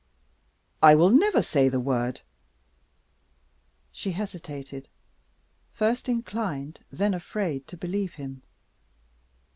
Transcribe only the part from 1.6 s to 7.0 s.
the word!" She hesitated first inclined,